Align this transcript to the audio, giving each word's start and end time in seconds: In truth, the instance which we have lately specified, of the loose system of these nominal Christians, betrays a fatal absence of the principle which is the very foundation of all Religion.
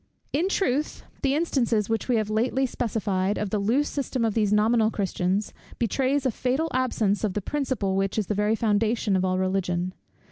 In 0.33 0.49
truth, 0.49 1.03
the 1.21 1.35
instance 1.35 1.87
which 1.87 2.07
we 2.07 2.15
have 2.15 2.31
lately 2.31 2.65
specified, 2.65 3.37
of 3.37 3.51
the 3.51 3.59
loose 3.59 3.87
system 3.87 4.25
of 4.25 4.33
these 4.33 4.51
nominal 4.51 4.89
Christians, 4.89 5.53
betrays 5.77 6.25
a 6.25 6.31
fatal 6.31 6.69
absence 6.73 7.23
of 7.23 7.35
the 7.35 7.39
principle 7.41 7.95
which 7.95 8.17
is 8.17 8.25
the 8.25 8.33
very 8.33 8.55
foundation 8.55 9.15
of 9.15 9.23
all 9.23 9.37
Religion. 9.37 9.93